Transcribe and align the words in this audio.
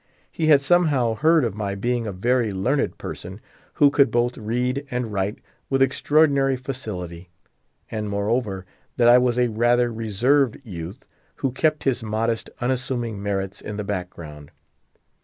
He 0.31 0.47
had 0.47 0.61
somehow 0.61 1.13
heard 1.13 1.43
of 1.45 1.53
my 1.53 1.75
being 1.75 2.07
a 2.07 2.11
very 2.11 2.51
learned 2.51 2.97
person, 2.97 3.39
who 3.73 3.91
could 3.91 4.09
both 4.09 4.35
read 4.35 4.83
and 4.89 5.13
write 5.13 5.37
with 5.69 5.83
extraordinary 5.83 6.57
facility; 6.57 7.29
and 7.91 8.09
moreover 8.09 8.65
that 8.97 9.07
I 9.07 9.19
was 9.19 9.37
a 9.37 9.49
rather 9.49 9.93
reserved 9.93 10.57
youth, 10.63 11.07
who 11.45 11.51
kept 11.51 11.83
his 11.83 12.01
modest, 12.01 12.49
unassuming 12.59 13.21
merits 13.21 13.61
in 13.61 13.77
the 13.77 13.83
background. 13.83 14.49